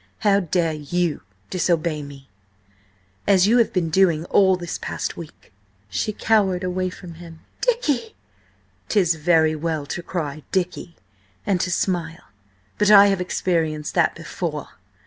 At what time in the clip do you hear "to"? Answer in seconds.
9.85-10.01, 11.61-11.69